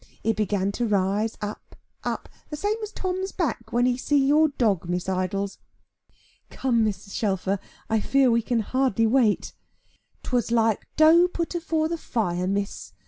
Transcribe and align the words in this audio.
It 0.23 0.35
began 0.35 0.71
to 0.71 0.87
rise 0.87 1.37
up, 1.41 1.75
up, 2.03 2.27
the 2.49 2.55
same 2.57 2.77
as 2.81 2.91
Tom's 2.91 3.31
back, 3.31 3.71
when 3.71 3.85
he 3.85 3.97
see 3.97 4.17
your 4.17 4.47
dog, 4.47 4.89
Miss 4.89 5.07
Idols." 5.07 5.59
"Come, 6.49 6.83
Mrs. 6.83 7.11
Shelfer, 7.13 7.59
I 7.87 7.99
fear 7.99 8.31
we 8.31 8.41
can 8.41 8.61
hardly 8.61 9.05
wait." 9.05 9.53
"'Twas 10.23 10.49
like 10.49 10.87
dough 10.95 11.27
put 11.27 11.53
afore 11.53 11.87
the 11.87 11.99
fire, 11.99 12.47
Miss. 12.47 12.93